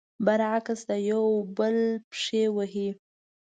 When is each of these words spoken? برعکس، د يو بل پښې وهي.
برعکس، 0.25 0.79
د 0.89 0.91
يو 1.11 1.25
بل 1.57 1.77
پښې 2.11 2.43
وهي. 2.55 2.89